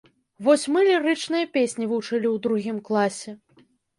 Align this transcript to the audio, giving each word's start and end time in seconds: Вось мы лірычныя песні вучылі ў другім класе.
Вось 0.45 0.63
мы 0.75 0.79
лірычныя 0.87 1.49
песні 1.57 1.85
вучылі 1.91 2.27
ў 2.31 2.37
другім 2.47 2.77
класе. 2.87 3.37